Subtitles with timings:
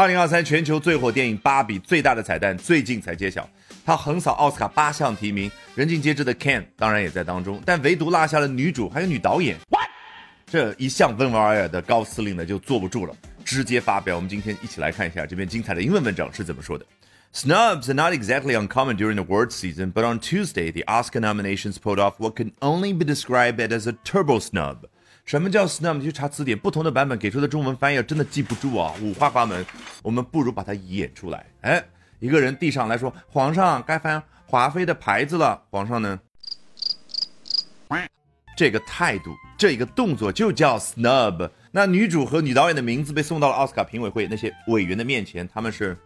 [0.00, 3.46] 二零二三全球最火电影《芭比》最大的彩蛋最近才揭晓，
[3.84, 9.58] 它横扫奥斯卡八项提名，人尽皆知的 Ken 当然也在当中，但唯独落下了女主还有女导演。
[10.46, 14.16] 这一向温文尔雅的高司令呢就坐不住了，直接发表。
[14.16, 16.86] 我们今天一起来看一下这篇精彩的英文文章是怎么说的。
[17.34, 21.98] Snubs are not exactly uncommon during the awards season, but on Tuesday, the Oscar nominations pulled
[21.98, 24.86] off what can only be described as a turbo snub.
[25.24, 25.94] 什么叫 snub？
[25.94, 29.64] 你去查词典，不同的版本给出的中文翻译真的记不住啊，五花八门。
[30.02, 31.46] 我们不如把它演出来。
[31.60, 31.84] 哎，
[32.18, 36.20] 一个人递上来说：“皇上，该翻华妃的牌子了。”皇上呢？
[38.56, 41.48] 这个态度，这个动作就叫 snub。
[41.70, 45.96] 那女主和女导演的名字被送到了奥斯卡评委会那些委员的面前，他们是。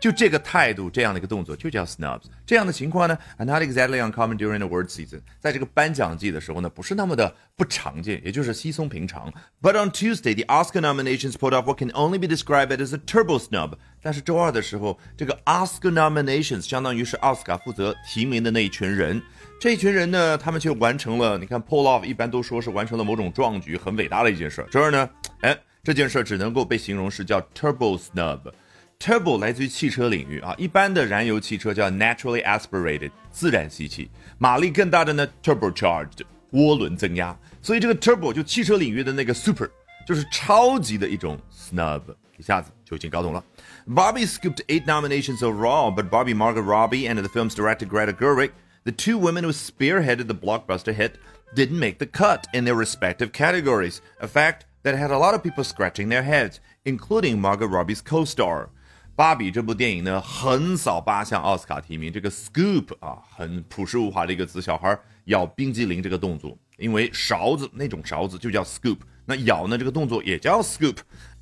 [0.00, 2.22] 就这个态度，这样的一个动作就叫 snubs。
[2.46, 5.20] 这样的情况呢，are not exactly uncommon during the award season。
[5.40, 9.32] 在这个颁奖季的时候呢，不是那么的不常见，也就是稀松平常。
[9.60, 13.38] But on Tuesday, the Oscar nominations pulled off what can only be described as a turbo
[13.38, 13.72] snub。
[14.00, 19.20] 但是周二的时候，这个 Oscar nominations 相当于是奥斯卡负责提名的那一群人，
[19.60, 24.64] 这一群人呢，他们却完成了，你看 pull off 一般都说是完成了某种壮举，很伟大的一件事。
[24.70, 28.40] 周二呢，哎，这件事只能够被形容是叫 turbo snub。
[28.99, 36.21] Turbo 来自于汽车领域啊，一般的燃油汽车叫 naturally aspirated 自然吸气，马力更大的呢 turbocharged
[36.53, 39.69] 涡轮增压，所以这个 turbo 就汽车领域的那个 super
[40.07, 42.01] 就是超级的一种 snub，
[42.37, 43.43] 一下子就已经搞懂了。
[43.87, 48.51] Barbie scooped eight nominations overall, but Barbie Margot Robbie and the film's director Greta Gerwig,
[48.85, 51.17] the two women who spearheaded the blockbuster hit,
[51.53, 55.43] didn't make the cut in their respective categories, a fact that had a lot of
[55.43, 58.69] people scratching their heads, including Margot Robbie's co-star.
[59.18, 62.12] 芭比这部电影呢，横扫八项奥斯卡提名。
[62.12, 70.98] 这个 scoop 啊，很朴实无华的一个词，小孩咬冰激凌这个动作，因为勺子那种勺子就叫 scoop，那咬呢这个动作也叫 scoop。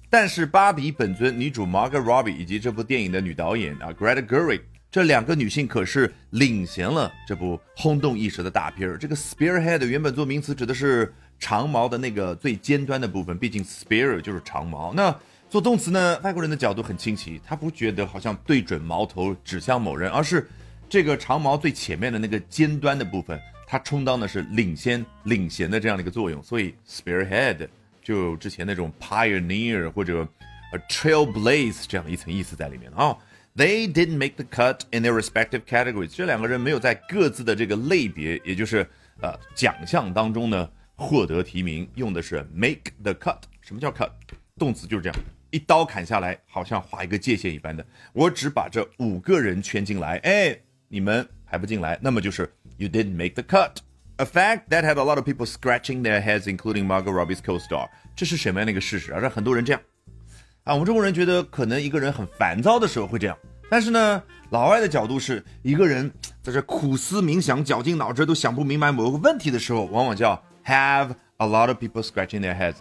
[0.09, 8.97] 但是芭比本尊女主 Margot Robbie 以及这部电影的女导演啊 Greta Gerwig 这两个女性可是领衔了这部轰动一时的大片儿。
[8.97, 14.95] 这个 spearhead 原本做名词指的是长矛的那个最尖端的部分，毕竟 spear 就是长矛。
[14.95, 15.15] 那
[15.49, 20.49] 做动词呢，外国人的角度很清奇，他不觉得好像对准矛头指向某人，而是
[20.89, 26.43] 这个长矛最前面的那个尖端的部分，它充当的是领先、领衔的这样的一个作用。
[26.43, 27.69] 所以 spearhead
[28.03, 30.27] 就之前那种 pioneer 或者
[30.73, 33.17] a trailblaze 这样的一层意思在里面啊。
[33.57, 36.15] They didn't make the cut in their respective categories。
[36.15, 38.87] 这两个人没有在各自的这个类别，也就是
[39.23, 43.39] 呃奖项当中呢获得提名，用的是 make the cut。
[43.63, 44.11] 什么叫 cut？
[44.59, 45.19] 动词就是这样。
[45.57, 47.83] 一刀砍下来，好像划一个界限一般的。
[48.13, 50.55] 我只把这五个人圈进来，哎，
[50.89, 53.77] 你们排不进来，那么就是 you didn't make the cut。
[54.19, 57.89] A fact that had a lot of people scratching their heads, including Margot Robbie's co-star。
[58.15, 59.19] 这是什么样的一个事实啊？
[59.19, 59.81] 让很多人这样
[60.65, 60.75] 啊。
[60.75, 63.39] 我们中国人觉得，可能一个人很烦躁的时候会这样，
[63.71, 66.13] 但是呢，老外的角度是，一个人
[66.43, 72.77] 在这苦思冥想、绞尽脑汁都想不明白某个问题的时候，往往叫 have a lot of people scratching their heads。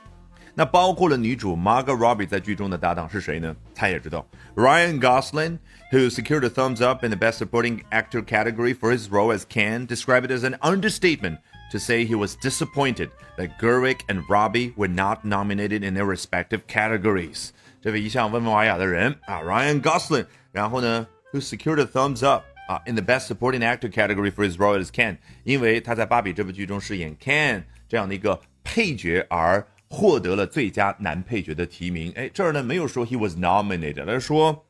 [0.54, 3.54] 那包括了女主 Margot Robbie 在剧中的搭档是谁呢？
[3.74, 4.26] 他也知道
[4.56, 5.58] Ryan Gosling,
[5.92, 9.44] who secured a thumbs up in the Best Supporting Actor category for his role as
[9.44, 11.38] Ken, described it as an understatement
[11.70, 16.66] to say he was disappointed that Gerwig and Robbie were not nominated in their respective
[16.66, 17.50] categories.
[17.80, 24.78] 这位一向温文尔雅的人啊，Ryan Gosling，然后呢，who secured a thumbs up 啊，in the Best Supporting Actor category for his role
[24.78, 29.64] as Ken，因为他在芭比这部剧中饰演 Ken 这样的一个配角而。
[29.89, 32.11] 获得了最佳男配角的提名。
[32.15, 34.65] 哎，这儿呢没有说 he was nominated，他是说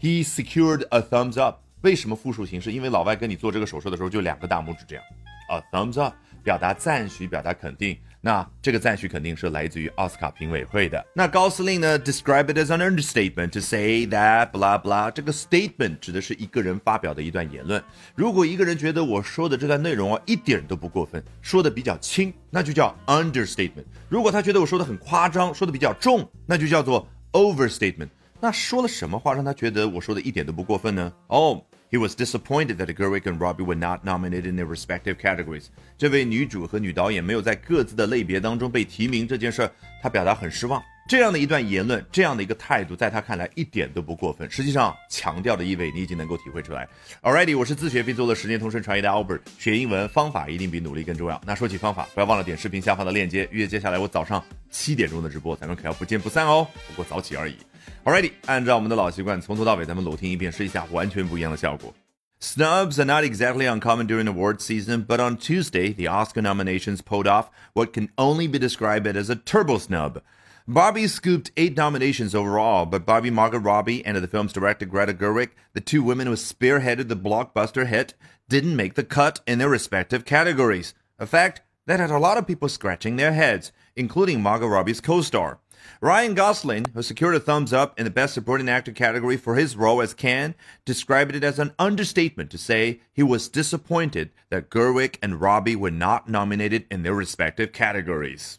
[0.00, 1.58] he secured a thumbs up。
[1.82, 2.72] 为什么复数形式？
[2.72, 5.04] 因为老外跟你做这个手术的时候就两个大拇指这样
[5.48, 6.14] ，a thumbs up
[6.44, 7.96] 表达赞许，表达肯定。
[8.22, 11.02] 那这个赞许肯定是来自于奥斯卡评委会的。
[11.14, 15.10] 那高司令呢，describe it as an understatement to say that blah blah。
[15.10, 17.82] 这个 statement 指的是一个人发表的一段言论。
[18.14, 23.84] 如果一个人觉得我说的这段内容啊一点都不过分，说的比较轻，那就叫 understatement。
[24.08, 28.10] 如果他觉得我说的很夸张，说的比较重，那就叫做 overstatement。
[28.38, 31.12] 那说了什么话让他觉得我说的一点都不过分呢？
[31.28, 31.64] 哦。
[31.92, 35.64] He was disappointed that Gerwig and Robbie were not nominated in their respective categories。
[35.98, 39.68] 这位女主和女导演没有在各自的类别当中被提名这件事，
[40.00, 40.80] 她表达很失望。
[41.10, 44.48] 这样的一段言论，这样的一个态度，在他看来一点都不过分。
[44.48, 46.88] 实际上，强调的意味你已经能够体会出来。
[47.22, 51.40] Alrighty，我是自学并做了十年同声传译的 Albert，学英文方法一定比努力更重要。
[51.44, 54.40] 那说起方法，不要忘了点视频下方的链接，预约接下来我早上
[54.70, 56.64] 七点钟的直播，咱们可要不见不散哦。
[56.86, 57.56] 不过早起而已。
[58.04, 61.92] Alrighty，按照我们的老习惯，从头到尾咱们裸听一遍，试一下完全不一样的效果。
[62.40, 67.46] Snubs are not exactly uncommon during award season, but on Tuesday, the Oscar nominations pulled off
[67.72, 70.20] what can only be described as a turbo snub.
[70.68, 75.50] Barbie scooped eight nominations overall, but Bobby Margot Robbie and the film's director Greta Gerwig,
[75.72, 78.14] the two women who spearheaded the blockbuster hit,
[78.48, 80.94] didn't make the cut in their respective categories.
[81.18, 85.58] A fact that had a lot of people scratching their heads, including Margot Robbie's co-star.
[86.02, 89.76] Ryan Gosling, who secured a thumbs up in the Best Supporting Actor category for his
[89.76, 90.54] role as Ken,
[90.84, 95.90] described it as an understatement to say he was disappointed that Gerwig and Robbie were
[95.90, 98.58] not nominated in their respective categories.